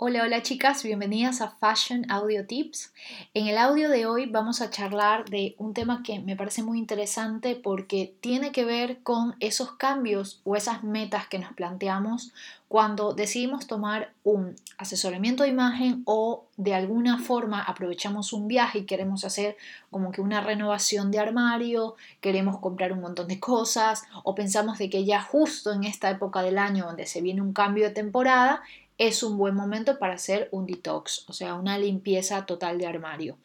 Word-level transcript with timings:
Hola, 0.00 0.22
hola 0.22 0.42
chicas, 0.44 0.84
bienvenidas 0.84 1.40
a 1.40 1.50
Fashion 1.50 2.08
Audio 2.08 2.46
Tips. 2.46 2.92
En 3.34 3.48
el 3.48 3.58
audio 3.58 3.88
de 3.88 4.06
hoy 4.06 4.26
vamos 4.26 4.60
a 4.60 4.70
charlar 4.70 5.24
de 5.24 5.56
un 5.58 5.74
tema 5.74 6.04
que 6.04 6.20
me 6.20 6.36
parece 6.36 6.62
muy 6.62 6.78
interesante 6.78 7.56
porque 7.56 8.14
tiene 8.20 8.52
que 8.52 8.64
ver 8.64 9.02
con 9.02 9.34
esos 9.40 9.72
cambios 9.72 10.40
o 10.44 10.54
esas 10.54 10.84
metas 10.84 11.26
que 11.26 11.40
nos 11.40 11.52
planteamos 11.52 12.32
cuando 12.68 13.12
decidimos 13.12 13.66
tomar 13.66 14.12
un 14.22 14.54
asesoramiento 14.76 15.42
de 15.42 15.48
imagen 15.48 16.02
o 16.04 16.44
de 16.56 16.74
alguna 16.76 17.18
forma 17.18 17.60
aprovechamos 17.60 18.32
un 18.32 18.46
viaje 18.46 18.78
y 18.78 18.86
queremos 18.86 19.24
hacer 19.24 19.56
como 19.90 20.12
que 20.12 20.20
una 20.20 20.40
renovación 20.40 21.10
de 21.10 21.18
armario, 21.18 21.96
queremos 22.20 22.60
comprar 22.60 22.92
un 22.92 23.00
montón 23.00 23.26
de 23.26 23.40
cosas 23.40 24.04
o 24.22 24.36
pensamos 24.36 24.78
de 24.78 24.90
que 24.90 25.04
ya 25.04 25.20
justo 25.20 25.72
en 25.72 25.82
esta 25.82 26.08
época 26.08 26.42
del 26.42 26.58
año 26.58 26.86
donde 26.86 27.06
se 27.06 27.20
viene 27.20 27.42
un 27.42 27.52
cambio 27.52 27.88
de 27.88 27.94
temporada, 27.94 28.62
es 28.98 29.22
un 29.22 29.38
buen 29.38 29.54
momento 29.54 29.98
para 29.98 30.14
hacer 30.14 30.48
un 30.50 30.66
detox, 30.66 31.24
o 31.28 31.32
sea, 31.32 31.54
una 31.54 31.78
limpieza 31.78 32.44
total 32.44 32.78
de 32.78 32.86
armario. 32.86 33.38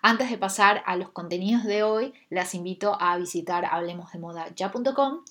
Antes 0.00 0.30
de 0.30 0.38
pasar 0.38 0.82
a 0.86 0.96
los 0.96 1.10
contenidos 1.10 1.64
de 1.64 1.82
hoy, 1.82 2.14
las 2.30 2.54
invito 2.54 2.96
a 3.00 3.16
visitar 3.18 3.64
hablemosdemoda.ya.com. 3.64 5.24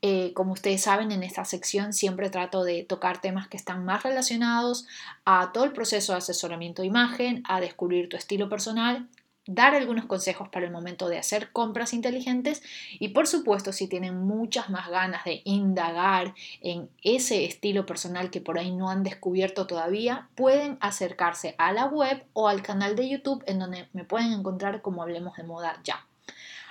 Eh, 0.00 0.32
como 0.34 0.52
ustedes 0.52 0.82
saben, 0.82 1.12
en 1.12 1.22
esta 1.22 1.44
sección 1.44 1.92
siempre 1.92 2.30
trato 2.30 2.64
de 2.64 2.82
tocar 2.82 3.20
temas 3.20 3.46
que 3.46 3.56
están 3.56 3.84
más 3.84 4.02
relacionados 4.02 4.86
a 5.24 5.52
todo 5.52 5.64
el 5.64 5.72
proceso 5.72 6.12
de 6.12 6.18
asesoramiento 6.18 6.82
de 6.82 6.88
imagen, 6.88 7.44
a 7.48 7.60
descubrir 7.60 8.08
tu 8.08 8.16
estilo 8.16 8.48
personal 8.48 9.08
dar 9.46 9.74
algunos 9.74 10.06
consejos 10.06 10.48
para 10.48 10.66
el 10.66 10.72
momento 10.72 11.08
de 11.08 11.18
hacer 11.18 11.50
compras 11.50 11.92
inteligentes 11.92 12.62
y 12.98 13.08
por 13.08 13.26
supuesto 13.26 13.72
si 13.72 13.88
tienen 13.88 14.24
muchas 14.24 14.70
más 14.70 14.88
ganas 14.88 15.24
de 15.24 15.42
indagar 15.44 16.34
en 16.60 16.88
ese 17.02 17.44
estilo 17.44 17.84
personal 17.84 18.30
que 18.30 18.40
por 18.40 18.58
ahí 18.58 18.70
no 18.70 18.88
han 18.88 19.02
descubierto 19.02 19.66
todavía, 19.66 20.28
pueden 20.36 20.78
acercarse 20.80 21.54
a 21.58 21.72
la 21.72 21.86
web 21.86 22.24
o 22.34 22.48
al 22.48 22.62
canal 22.62 22.94
de 22.94 23.08
YouTube 23.08 23.42
en 23.46 23.58
donde 23.58 23.88
me 23.92 24.04
pueden 24.04 24.32
encontrar 24.32 24.80
como 24.80 25.02
Hablemos 25.02 25.36
de 25.36 25.42
Moda 25.42 25.80
ya. 25.82 26.06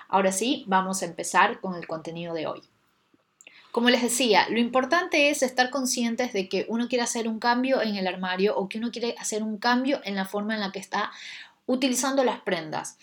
Ahora 0.08 0.32
sí, 0.32 0.66
vamos 0.68 1.02
a 1.02 1.06
empezar 1.06 1.60
con 1.60 1.76
el 1.76 1.88
contenido 1.88 2.34
de 2.34 2.48
hoy. 2.48 2.62
Como 3.72 3.90
les 3.90 4.02
decía, 4.02 4.50
lo 4.50 4.60
importante 4.60 5.30
es 5.30 5.44
estar 5.44 5.70
conscientes 5.70 6.34
de 6.34 6.50
que 6.50 6.66
uno 6.68 6.90
quiere 6.90 7.04
hacer 7.04 7.30
un 7.30 7.40
cambio 7.40 7.82
en 7.82 7.96
el 7.96 8.06
armario 8.06 8.58
o 8.58 8.68
que 8.68 8.78
uno 8.78 8.92
quiere 8.92 9.16
hacer 9.18 9.44
un 9.44 9.58
cambio 9.58 10.02
en 10.04 10.16
la 10.16 10.26
forma 10.26 10.54
en 10.54 10.60
la 10.60 10.74
que 10.74 10.80
está 10.80 11.12
utilizando 11.66 12.24
las 12.24 12.42
prendas. 12.42 12.98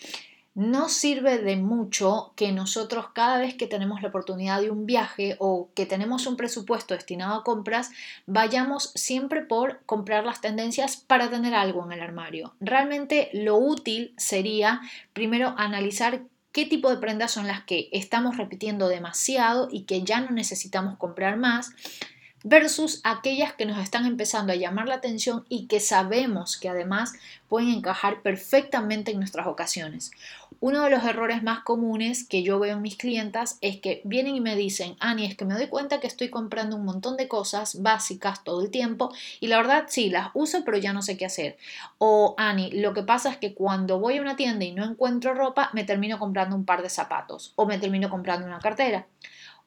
No 0.55 0.89
sirve 0.89 1.37
de 1.37 1.55
mucho 1.55 2.33
que 2.35 2.51
nosotros 2.51 3.07
cada 3.13 3.37
vez 3.37 3.53
que 3.53 3.67
tenemos 3.67 4.01
la 4.01 4.09
oportunidad 4.09 4.59
de 4.59 4.71
un 4.71 4.85
viaje 4.85 5.37
o 5.39 5.69
que 5.73 5.85
tenemos 5.85 6.27
un 6.27 6.35
presupuesto 6.35 6.93
destinado 6.95 7.35
a 7.35 7.43
compras, 7.43 7.91
vayamos 8.25 8.91
siempre 8.95 9.41
por 9.41 9.81
comprar 9.85 10.25
las 10.25 10.41
tendencias 10.41 10.97
para 10.97 11.29
tener 11.29 11.53
algo 11.53 11.85
en 11.85 11.93
el 11.93 12.01
armario. 12.01 12.55
Realmente 12.59 13.29
lo 13.31 13.57
útil 13.57 14.13
sería 14.17 14.81
primero 15.13 15.53
analizar 15.57 16.23
qué 16.51 16.65
tipo 16.65 16.89
de 16.89 16.97
prendas 16.97 17.31
son 17.31 17.47
las 17.47 17.63
que 17.63 17.87
estamos 17.91 18.37
repitiendo 18.37 18.89
demasiado 18.89 19.69
y 19.71 19.83
que 19.83 20.03
ya 20.03 20.19
no 20.19 20.31
necesitamos 20.31 20.97
comprar 20.97 21.37
más 21.37 21.71
versus 22.43 23.01
aquellas 23.03 23.53
que 23.53 23.65
nos 23.65 23.79
están 23.79 24.05
empezando 24.05 24.53
a 24.53 24.55
llamar 24.55 24.87
la 24.87 24.95
atención 24.95 25.45
y 25.49 25.67
que 25.67 25.79
sabemos 25.79 26.57
que 26.57 26.69
además 26.69 27.13
pueden 27.47 27.69
encajar 27.69 28.21
perfectamente 28.21 29.11
en 29.11 29.17
nuestras 29.17 29.47
ocasiones. 29.47 30.11
Uno 30.61 30.83
de 30.83 30.89
los 30.89 31.03
errores 31.03 31.41
más 31.41 31.61
comunes 31.61 32.27
que 32.27 32.43
yo 32.43 32.59
veo 32.59 32.75
en 32.75 32.81
mis 32.81 32.97
clientas 32.97 33.57
es 33.61 33.79
que 33.79 34.01
vienen 34.03 34.35
y 34.35 34.41
me 34.41 34.55
dicen, 34.55 34.95
Ani, 34.99 35.25
es 35.25 35.37
que 35.37 35.45
me 35.45 35.53
doy 35.53 35.67
cuenta 35.67 35.99
que 35.99 36.07
estoy 36.07 36.29
comprando 36.29 36.75
un 36.75 36.85
montón 36.85 37.15
de 37.17 37.29
cosas 37.29 37.81
básicas 37.81 38.43
todo 38.43 38.61
el 38.61 38.69
tiempo 38.69 39.13
y 39.39 39.47
la 39.47 39.57
verdad 39.57 39.85
sí, 39.87 40.09
las 40.09 40.29
uso 40.33 40.63
pero 40.65 40.77
ya 40.77 40.91
no 40.91 41.01
sé 41.01 41.17
qué 41.17 41.25
hacer. 41.25 41.57
O 41.97 42.35
Ani, 42.37 42.71
lo 42.71 42.93
que 42.93 43.03
pasa 43.03 43.29
es 43.29 43.37
que 43.37 43.53
cuando 43.53 43.99
voy 43.99 44.17
a 44.17 44.21
una 44.21 44.35
tienda 44.35 44.65
y 44.65 44.71
no 44.71 44.83
encuentro 44.83 45.33
ropa, 45.33 45.69
me 45.73 45.85
termino 45.85 46.19
comprando 46.19 46.55
un 46.55 46.65
par 46.65 46.81
de 46.81 46.89
zapatos 46.89 47.53
o 47.55 47.65
me 47.65 47.79
termino 47.79 48.09
comprando 48.09 48.45
una 48.45 48.59
cartera. 48.59 49.07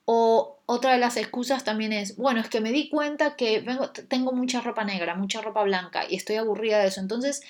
O 0.04 0.58
otra 0.66 0.92
de 0.92 0.98
las 0.98 1.16
excusas 1.16 1.64
también 1.64 1.92
es, 1.92 2.16
bueno, 2.16 2.40
es 2.40 2.48
que 2.48 2.60
me 2.60 2.72
di 2.72 2.88
cuenta 2.88 3.36
que 3.36 3.64
tengo 4.08 4.32
mucha 4.32 4.60
ropa 4.60 4.84
negra, 4.84 5.14
mucha 5.14 5.40
ropa 5.40 5.62
blanca 5.62 6.04
y 6.08 6.16
estoy 6.16 6.36
aburrida 6.36 6.78
de 6.80 6.88
eso, 6.88 7.00
entonces 7.00 7.42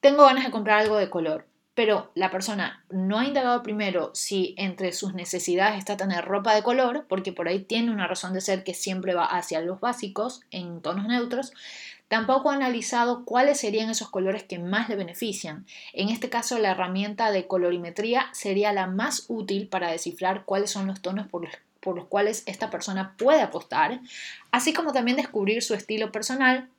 tengo 0.00 0.24
ganas 0.24 0.44
de 0.44 0.50
comprar 0.50 0.80
algo 0.80 0.96
de 0.96 1.10
color. 1.10 1.46
Pero 1.74 2.12
la 2.14 2.30
persona 2.30 2.84
no 2.88 3.18
ha 3.18 3.24
indagado 3.24 3.64
primero 3.64 4.12
si 4.14 4.54
entre 4.58 4.92
sus 4.92 5.12
necesidades 5.12 5.76
está 5.76 5.96
tener 5.96 6.24
ropa 6.24 6.54
de 6.54 6.62
color, 6.62 7.06
porque 7.08 7.32
por 7.32 7.48
ahí 7.48 7.58
tiene 7.58 7.90
una 7.90 8.06
razón 8.06 8.32
de 8.32 8.40
ser 8.40 8.62
que 8.62 8.74
siempre 8.74 9.14
va 9.14 9.24
hacia 9.24 9.60
los 9.60 9.80
básicos 9.80 10.42
en 10.52 10.82
tonos 10.82 11.08
neutros, 11.08 11.52
Tampoco 12.08 12.50
ha 12.50 12.54
analizado 12.54 13.24
cuáles 13.24 13.58
serían 13.58 13.90
esos 13.90 14.10
colores 14.10 14.44
que 14.44 14.58
más 14.58 14.88
le 14.88 14.96
benefician. 14.96 15.66
En 15.92 16.10
este 16.10 16.28
caso, 16.28 16.58
la 16.58 16.70
herramienta 16.70 17.30
de 17.30 17.46
colorimetría 17.46 18.28
sería 18.32 18.72
la 18.72 18.86
más 18.86 19.24
útil 19.28 19.68
para 19.68 19.90
descifrar 19.90 20.44
cuáles 20.44 20.70
son 20.70 20.86
los 20.86 21.00
tonos 21.00 21.26
por 21.26 21.42
los 21.42 21.54
por 21.84 21.96
los 21.96 22.06
cuales 22.06 22.42
esta 22.46 22.70
persona 22.70 23.14
puede 23.18 23.42
apostar, 23.42 24.00
así 24.50 24.72
como 24.72 24.92
también 24.92 25.18
descubrir 25.18 25.62
su 25.62 25.74
estilo 25.74 26.10
personal, 26.10 26.70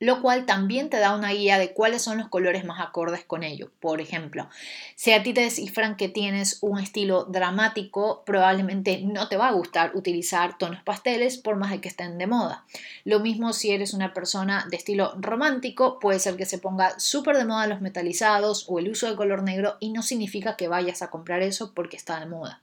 lo 0.00 0.22
cual 0.22 0.46
también 0.46 0.88
te 0.88 0.98
da 0.98 1.14
una 1.14 1.32
guía 1.32 1.58
de 1.58 1.74
cuáles 1.74 2.00
son 2.00 2.16
los 2.16 2.28
colores 2.28 2.64
más 2.64 2.80
acordes 2.80 3.22
con 3.22 3.42
ello. 3.42 3.70
Por 3.80 4.00
ejemplo, 4.00 4.48
si 4.96 5.12
a 5.12 5.22
ti 5.22 5.34
te 5.34 5.42
descifran 5.42 5.96
que 5.96 6.08
tienes 6.08 6.58
un 6.62 6.78
estilo 6.78 7.24
dramático, 7.24 8.22
probablemente 8.24 9.02
no 9.04 9.28
te 9.28 9.36
va 9.36 9.48
a 9.48 9.52
gustar 9.52 9.94
utilizar 9.94 10.56
tonos 10.56 10.82
pasteles 10.82 11.36
por 11.36 11.56
más 11.56 11.70
de 11.70 11.82
que 11.82 11.88
estén 11.88 12.16
de 12.16 12.26
moda. 12.26 12.64
Lo 13.04 13.20
mismo 13.20 13.52
si 13.52 13.72
eres 13.72 13.92
una 13.92 14.14
persona 14.14 14.66
de 14.70 14.78
estilo 14.78 15.12
romántico, 15.18 15.98
puede 15.98 16.18
ser 16.18 16.36
que 16.36 16.46
se 16.46 16.58
ponga 16.58 16.98
súper 16.98 17.36
de 17.36 17.44
moda 17.44 17.66
los 17.66 17.82
metalizados 17.82 18.64
o 18.68 18.78
el 18.78 18.88
uso 18.88 19.06
de 19.06 19.16
color 19.16 19.42
negro 19.42 19.76
y 19.80 19.92
no 19.92 20.02
significa 20.02 20.56
que 20.56 20.68
vayas 20.68 21.02
a 21.02 21.10
comprar 21.10 21.42
eso 21.42 21.74
porque 21.74 21.98
está 21.98 22.18
de 22.20 22.26
moda. 22.26 22.62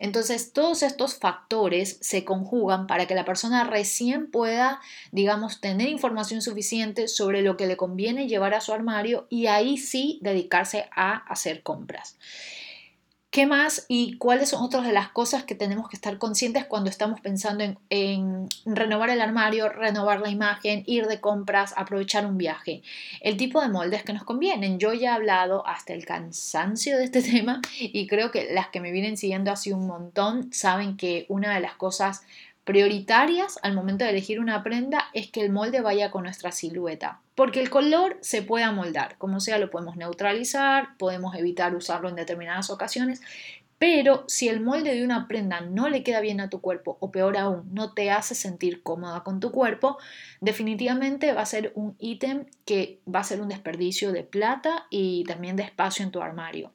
Entonces, 0.00 0.54
todos 0.54 0.82
estos 0.82 1.14
factores 1.14 1.98
se 2.00 2.24
conjugan 2.24 2.86
para 2.86 3.06
que 3.06 3.14
la 3.14 3.26
persona 3.26 3.64
recién 3.64 4.30
pueda, 4.30 4.80
digamos, 5.12 5.60
tener 5.60 5.88
información 5.88 6.40
suficiente 6.40 7.06
sobre 7.06 7.42
lo 7.42 7.58
que 7.58 7.66
le 7.66 7.76
conviene 7.76 8.26
llevar 8.26 8.54
a 8.54 8.62
su 8.62 8.72
armario 8.72 9.26
y 9.28 9.46
ahí 9.46 9.76
sí 9.76 10.18
dedicarse 10.22 10.88
a 10.96 11.18
hacer 11.30 11.62
compras. 11.62 12.16
¿Qué 13.30 13.46
más 13.46 13.86
y 13.86 14.16
cuáles 14.16 14.48
son 14.48 14.64
otras 14.64 14.84
de 14.84 14.92
las 14.92 15.10
cosas 15.10 15.44
que 15.44 15.54
tenemos 15.54 15.88
que 15.88 15.94
estar 15.94 16.18
conscientes 16.18 16.64
cuando 16.64 16.90
estamos 16.90 17.20
pensando 17.20 17.62
en, 17.88 18.48
renovar 18.66 19.08
el 19.10 19.20
armario, 19.20 19.68
renovar 19.68 20.18
la 20.18 20.30
imagen, 20.30 20.82
ir 20.86 21.06
de 21.06 21.20
compras, 21.20 21.72
aprovechar 21.76 22.26
un 22.26 22.38
viaje? 22.38 22.82
El 23.20 23.36
tipo 23.36 23.60
de 23.60 23.68
moldes 23.68 24.02
que 24.02 24.12
nos 24.12 24.24
convienen. 24.24 24.80
Yo 24.80 24.94
ya 24.94 25.10
he 25.10 25.14
hablado 25.14 25.64
hasta 25.64 25.92
el 25.92 26.06
cansancio 26.06 26.98
de 26.98 27.04
este 27.04 27.22
tema 27.30 27.60
y 27.78 28.08
creo 28.08 28.32
que 28.32 28.52
las 28.52 28.68
que 28.70 28.80
me 28.80 28.90
vienen 28.90 29.16
siguiendo 29.16 29.52
hace 29.52 29.72
un 29.72 29.86
montón 29.86 30.52
saben 30.52 30.96
que 30.96 31.26
una 31.28 31.54
de 31.54 31.60
las 31.60 31.74
cosas 31.74 32.22
prioritarias 32.70 33.58
al 33.64 33.74
momento 33.74 34.04
de 34.04 34.10
elegir 34.10 34.38
una 34.38 34.62
prenda 34.62 35.08
es 35.12 35.28
que 35.28 35.40
el 35.40 35.50
molde 35.50 35.80
vaya 35.80 36.12
con 36.12 36.22
nuestra 36.22 36.52
silueta. 36.52 37.20
Porque 37.34 37.60
el 37.60 37.68
color 37.68 38.16
se 38.20 38.42
puede 38.42 38.62
amoldar, 38.62 39.18
como 39.18 39.40
sea 39.40 39.58
lo 39.58 39.70
podemos 39.70 39.96
neutralizar, 39.96 40.96
podemos 40.96 41.34
evitar 41.34 41.74
usarlo 41.74 42.08
en 42.08 42.14
determinadas 42.14 42.70
ocasiones, 42.70 43.22
pero 43.80 44.22
si 44.28 44.48
el 44.48 44.60
molde 44.60 44.94
de 44.94 45.02
una 45.04 45.26
prenda 45.26 45.62
no 45.62 45.88
le 45.88 46.04
queda 46.04 46.20
bien 46.20 46.40
a 46.40 46.48
tu 46.48 46.60
cuerpo 46.60 46.96
o 47.00 47.10
peor 47.10 47.36
aún, 47.36 47.68
no 47.72 47.92
te 47.92 48.12
hace 48.12 48.36
sentir 48.36 48.84
cómoda 48.84 49.24
con 49.24 49.40
tu 49.40 49.50
cuerpo, 49.50 49.98
definitivamente 50.40 51.32
va 51.32 51.42
a 51.42 51.46
ser 51.46 51.72
un 51.74 51.96
ítem 51.98 52.44
que 52.66 53.00
va 53.12 53.18
a 53.18 53.24
ser 53.24 53.40
un 53.40 53.48
desperdicio 53.48 54.12
de 54.12 54.22
plata 54.22 54.86
y 54.90 55.24
también 55.24 55.56
de 55.56 55.64
espacio 55.64 56.04
en 56.04 56.12
tu 56.12 56.22
armario. 56.22 56.70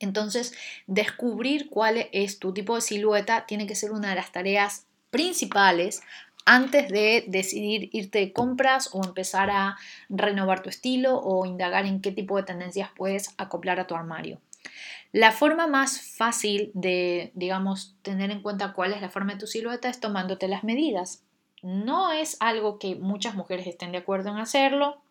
Entonces, 0.00 0.52
descubrir 0.88 1.70
cuál 1.70 2.08
es 2.10 2.40
tu 2.40 2.52
tipo 2.52 2.74
de 2.74 2.80
silueta 2.80 3.46
tiene 3.46 3.68
que 3.68 3.76
ser 3.76 3.92
una 3.92 4.08
de 4.08 4.16
las 4.16 4.32
tareas 4.32 4.86
principales 5.12 6.02
antes 6.44 6.88
de 6.88 7.24
decidir 7.28 7.90
irte 7.92 8.18
de 8.18 8.32
compras 8.32 8.90
o 8.92 9.04
empezar 9.04 9.50
a 9.50 9.76
renovar 10.08 10.62
tu 10.62 10.70
estilo 10.70 11.20
o 11.20 11.46
indagar 11.46 11.86
en 11.86 12.00
qué 12.00 12.10
tipo 12.10 12.36
de 12.36 12.42
tendencias 12.42 12.90
puedes 12.96 13.32
acoplar 13.38 13.78
a 13.78 13.86
tu 13.86 13.94
armario. 13.94 14.40
La 15.12 15.30
forma 15.30 15.66
más 15.66 16.00
fácil 16.00 16.70
de, 16.74 17.30
digamos, 17.34 17.94
tener 18.02 18.30
en 18.30 18.40
cuenta 18.40 18.72
cuál 18.72 18.92
es 18.92 19.02
la 19.02 19.10
forma 19.10 19.34
de 19.34 19.40
tu 19.40 19.46
silueta 19.46 19.88
es 19.90 20.00
tomándote 20.00 20.48
las 20.48 20.64
medidas. 20.64 21.22
No 21.62 22.10
es 22.10 22.38
algo 22.40 22.78
que 22.78 22.96
muchas 22.96 23.34
mujeres 23.34 23.66
estén 23.66 23.92
de 23.92 23.98
acuerdo 23.98 24.30
en 24.30 24.38
hacerlo. 24.38 25.01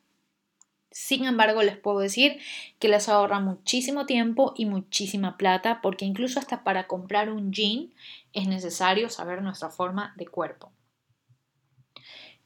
Sin 0.91 1.23
embargo, 1.23 1.63
les 1.63 1.77
puedo 1.77 1.99
decir 1.99 2.39
que 2.77 2.89
les 2.89 3.07
ahorra 3.07 3.39
muchísimo 3.39 4.05
tiempo 4.05 4.53
y 4.57 4.65
muchísima 4.65 5.37
plata 5.37 5.79
porque 5.81 6.05
incluso 6.05 6.39
hasta 6.39 6.65
para 6.65 6.87
comprar 6.87 7.31
un 7.31 7.53
jean 7.53 7.93
es 8.33 8.47
necesario 8.47 9.09
saber 9.09 9.41
nuestra 9.41 9.69
forma 9.69 10.13
de 10.17 10.27
cuerpo. 10.27 10.71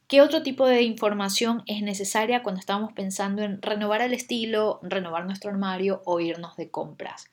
¿Qué 0.07 0.21
otro 0.21 0.43
tipo 0.43 0.67
de 0.67 0.83
información 0.83 1.63
es 1.65 1.81
necesaria 1.81 2.43
cuando 2.43 2.59
estamos 2.59 2.93
pensando 2.93 3.41
en 3.41 3.59
renovar 3.59 4.01
el 4.01 4.13
estilo, 4.13 4.79
renovar 4.83 5.25
nuestro 5.25 5.49
armario 5.49 6.03
o 6.05 6.19
irnos 6.19 6.55
de 6.57 6.69
compras? 6.69 7.31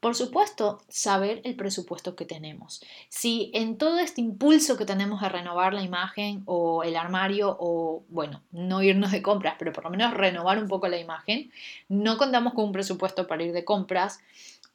Por 0.00 0.14
supuesto, 0.14 0.80
saber 0.88 1.42
el 1.44 1.54
presupuesto 1.54 2.16
que 2.16 2.24
tenemos. 2.24 2.82
Si 3.10 3.50
en 3.52 3.76
todo 3.76 3.98
este 3.98 4.22
impulso 4.22 4.78
que 4.78 4.86
tenemos 4.86 5.20
de 5.20 5.28
renovar 5.28 5.74
la 5.74 5.82
imagen 5.82 6.42
o 6.46 6.82
el 6.82 6.96
armario 6.96 7.54
o, 7.60 8.02
bueno, 8.08 8.40
no 8.52 8.82
irnos 8.82 9.12
de 9.12 9.20
compras, 9.20 9.56
pero 9.58 9.72
por 9.74 9.84
lo 9.84 9.90
menos 9.90 10.14
renovar 10.14 10.58
un 10.58 10.68
poco 10.68 10.88
la 10.88 10.98
imagen, 10.98 11.52
no 11.90 12.16
contamos 12.16 12.54
con 12.54 12.64
un 12.64 12.72
presupuesto 12.72 13.26
para 13.26 13.44
ir 13.44 13.52
de 13.52 13.66
compras, 13.66 14.20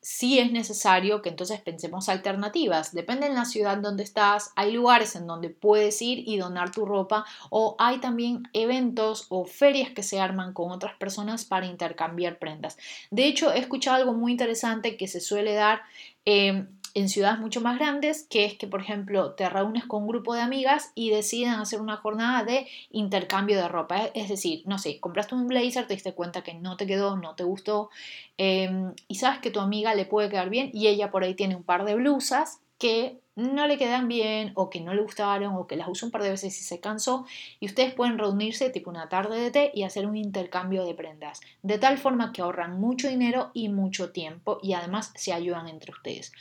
sí 0.01 0.40
es 0.40 0.51
necesario 0.51 1.22
que 1.22 1.30
entonces 1.30 1.62
pensemos 1.62 2.10
alternativas. 2.10 2.94
Depende 2.94 3.28
en 3.28 3.36
la 3.36 3.46
ciudad 3.46 3.78
donde 3.78 4.04
estás, 4.04 4.51
hay 4.56 4.72
lugares 4.72 5.16
en 5.16 5.28
donde 5.28 5.50
puedes 5.50 6.01
ir 6.01 6.28
y 6.28 6.38
donar 6.38 6.72
tu 6.72 6.86
ropa 6.86 7.25
o 7.50 7.75
hay 7.80 8.00
también 8.00 8.44
eventos 8.54 9.25
o 9.30 9.46
ferias 9.46 9.92
que 9.92 10.04
se 10.04 10.19
arman 10.19 10.54
con 10.54 10.72
otras 10.72 10.96
personas 10.96 11.46
para 11.46 11.66
intercambiar 11.66 12.40
prendas. 12.40 12.78
De 13.12 13.25
hecho, 13.25 13.51
he 13.51 13.60
escuchado 13.60 13.98
algo 13.98 14.13
muy 14.13 14.31
interesante 14.31 14.98
que 14.98 15.07
se 15.07 15.19
suele 15.19 15.54
dar. 15.54 15.81
Eh, 16.25 16.66
en 16.94 17.10
ciudades 17.10 17.40
mucho 17.40 17.62
más 17.62 17.78
grandes, 17.78 18.24
que 18.30 18.46
es 18.46 18.56
que, 18.56 18.68
por 18.68 18.82
ejemplo, 18.82 19.34
te 19.34 19.50
reúnes 19.50 19.86
con 19.86 20.04
un 20.04 20.08
grupo 20.10 20.34
de 20.34 20.42
amigas 20.42 20.92
y 20.96 21.10
deciden 21.10 21.54
hacer 21.54 21.82
una 21.82 21.98
jornada 21.98 22.44
de 22.44 22.68
intercambio 22.92 23.58
de 23.58 23.68
ropa. 23.68 24.06
Es 24.14 24.30
decir, 24.30 24.64
no 24.66 24.78
sé, 24.78 25.00
compraste 25.00 25.36
un 25.36 25.48
blazer, 25.48 25.88
te 25.88 25.94
diste 25.94 26.14
cuenta 26.14 26.44
que 26.44 26.54
no 26.54 26.78
te 26.78 26.88
quedó, 26.88 27.18
no 27.18 27.36
te 27.36 27.44
gustó, 27.44 27.90
em, 28.38 28.94
y 29.08 29.16
sabes 29.16 29.40
que 29.40 29.52
tu 29.52 29.60
amiga 29.60 29.96
le 29.96 30.06
puede 30.06 30.30
quedar 30.30 30.50
bien 30.50 30.72
y 30.74 30.88
ella 30.88 31.12
por 31.12 31.24
ahí 31.24 31.36
tiene 31.36 31.56
un 31.56 31.64
par 31.64 31.86
de 31.86 31.96
blusas 31.96 32.60
que 32.78 33.20
no 33.40 33.68
le 33.68 33.78
quedan 33.78 34.08
bien 34.08 34.52
o 34.56 34.70
que 34.70 34.82
no 34.82 34.94
le 34.94 35.02
gustaron 35.02 35.56
o 35.56 35.66
que 35.66 35.78
las 35.78 35.88
usó 35.88 36.06
un 36.06 36.12
par 36.12 36.24
de 36.24 36.32
veces 36.32 36.60
y 36.60 36.64
se 36.64 36.80
cansó 36.80 37.26
y 37.60 37.68
ustedes 37.68 37.94
pueden 37.94 38.18
reunirse 38.18 38.70
tipo 38.70 38.90
una 38.90 39.08
tarde 39.08 39.40
de 39.40 39.52
té 39.52 39.72
y 39.74 39.84
hacer 39.84 40.06
un 40.06 40.18
intercambio 40.18 40.84
de 40.84 40.94
prendas 40.94 41.40
de 41.64 41.80
tal 41.80 41.98
forma 41.98 42.34
que 42.34 42.42
ahorran 42.42 42.80
mucho 42.80 43.08
dinero 43.08 43.52
y 43.54 43.70
mucho 43.70 44.12
tiempo 44.12 44.60
y 44.62 44.74
además 44.74 45.14
se 45.16 45.32
ayudan 45.32 45.68
entre 45.68 45.92
ustedes. 45.92 46.34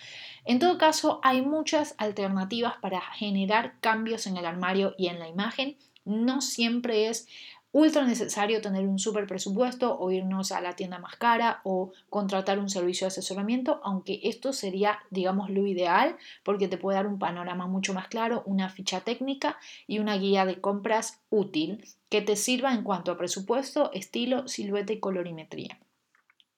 En 0.44 0.58
todo 0.58 0.78
caso, 0.78 1.20
hay 1.22 1.42
muchas 1.42 1.94
alternativas 1.98 2.74
para 2.80 3.00
generar 3.00 3.74
cambios 3.80 4.26
en 4.26 4.36
el 4.36 4.46
armario 4.46 4.94
y 4.98 5.08
en 5.08 5.18
la 5.18 5.28
imagen. 5.28 5.76
No 6.04 6.40
siempre 6.40 7.08
es 7.08 7.28
ultra 7.72 8.04
necesario 8.04 8.60
tener 8.60 8.86
un 8.86 8.98
super 8.98 9.26
presupuesto 9.26 9.98
o 9.98 10.10
irnos 10.10 10.52
a 10.52 10.60
la 10.60 10.74
tienda 10.74 10.98
más 10.98 11.16
cara 11.16 11.60
o 11.64 11.92
contratar 12.08 12.58
un 12.58 12.70
servicio 12.70 13.04
de 13.04 13.08
asesoramiento, 13.08 13.80
aunque 13.84 14.20
esto 14.24 14.52
sería, 14.52 15.00
digamos, 15.10 15.50
lo 15.50 15.66
ideal 15.66 16.16
porque 16.42 16.68
te 16.68 16.78
puede 16.78 16.96
dar 16.96 17.06
un 17.06 17.18
panorama 17.18 17.66
mucho 17.66 17.94
más 17.94 18.08
claro, 18.08 18.42
una 18.46 18.68
ficha 18.68 19.00
técnica 19.00 19.58
y 19.86 19.98
una 19.98 20.16
guía 20.16 20.44
de 20.46 20.60
compras 20.60 21.20
útil 21.30 21.84
que 22.08 22.22
te 22.22 22.36
sirva 22.36 22.72
en 22.72 22.82
cuanto 22.82 23.12
a 23.12 23.18
presupuesto, 23.18 23.92
estilo, 23.92 24.48
silueta 24.48 24.92
y 24.92 25.00
colorimetría. 25.00 25.78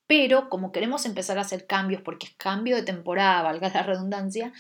Pero 0.07 0.49
como 0.49 0.73
queremos 0.73 1.07
empezar 1.07 1.39
a 1.39 1.43
hacer 1.43 1.67
cambios, 1.67 2.03
porque 2.03 2.27
es 2.27 2.35
cambio 2.35 2.77
de 2.77 2.83
temporada, 2.83 3.43
valga 3.43 3.71
la 3.73 3.83
redundancia, 3.83 4.53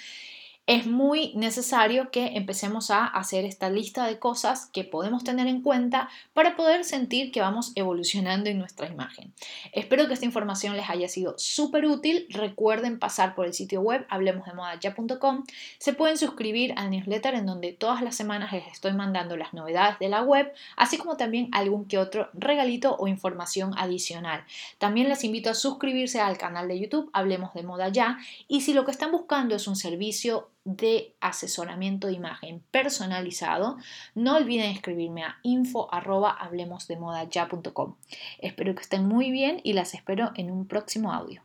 es 0.70 0.86
muy 0.86 1.32
necesario 1.34 2.12
que 2.12 2.36
empecemos 2.36 2.92
a 2.92 3.04
hacer 3.04 3.44
esta 3.44 3.68
lista 3.70 4.06
de 4.06 4.20
cosas 4.20 4.66
que 4.66 4.84
podemos 4.84 5.24
tener 5.24 5.48
en 5.48 5.62
cuenta 5.62 6.08
para 6.32 6.54
poder 6.54 6.84
sentir 6.84 7.32
que 7.32 7.40
vamos 7.40 7.72
evolucionando 7.74 8.48
en 8.48 8.60
nuestra 8.60 8.86
imagen. 8.86 9.32
Espero 9.72 10.06
que 10.06 10.14
esta 10.14 10.26
información 10.26 10.76
les 10.76 10.88
haya 10.88 11.08
sido 11.08 11.34
súper 11.38 11.86
útil. 11.86 12.28
Recuerden 12.28 13.00
pasar 13.00 13.34
por 13.34 13.46
el 13.46 13.52
sitio 13.52 13.80
web 13.80 14.06
hablemosdemodaya.com. 14.10 15.42
Se 15.78 15.92
pueden 15.92 16.16
suscribir 16.16 16.72
al 16.76 16.92
newsletter 16.92 17.34
en 17.34 17.46
donde 17.46 17.72
todas 17.72 18.00
las 18.00 18.14
semanas 18.14 18.52
les 18.52 18.68
estoy 18.68 18.92
mandando 18.92 19.36
las 19.36 19.52
novedades 19.52 19.98
de 19.98 20.08
la 20.08 20.22
web, 20.22 20.52
así 20.76 20.98
como 20.98 21.16
también 21.16 21.48
algún 21.50 21.86
que 21.86 21.98
otro 21.98 22.28
regalito 22.32 22.94
o 22.96 23.08
información 23.08 23.74
adicional. 23.76 24.44
También 24.78 25.08
les 25.08 25.24
invito 25.24 25.50
a 25.50 25.54
suscribirse 25.54 26.20
al 26.20 26.38
canal 26.38 26.68
de 26.68 26.78
YouTube 26.78 27.10
Hablemos 27.12 27.54
de 27.54 27.64
Moda 27.64 27.88
Ya 27.88 28.18
y 28.46 28.60
si 28.60 28.72
lo 28.72 28.84
que 28.84 28.92
están 28.92 29.10
buscando 29.10 29.56
es 29.56 29.66
un 29.66 29.74
servicio 29.74 30.48
de 30.64 31.14
asesoramiento 31.20 32.06
de 32.06 32.14
imagen 32.14 32.62
personalizado, 32.70 33.78
no 34.14 34.36
olviden 34.36 34.70
escribirme 34.70 35.24
a 35.24 35.38
info 35.42 35.88
Espero 38.38 38.74
que 38.74 38.82
estén 38.82 39.06
muy 39.06 39.30
bien 39.30 39.60
y 39.64 39.72
las 39.72 39.94
espero 39.94 40.32
en 40.36 40.50
un 40.50 40.66
próximo 40.66 41.12
audio. 41.12 41.42